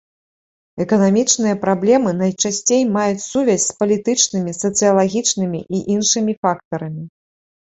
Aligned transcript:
Эканамічныя 0.83 1.55
праблемы 1.65 2.13
найчасцей 2.21 2.81
маюць 2.95 3.23
сувязь 3.27 3.67
с 3.67 3.71
палітычнымі, 3.83 4.51
сацыялагічнымі 4.63 5.59
і 5.79 5.83
іншымі 5.99 6.33
фактарамі. 6.41 7.05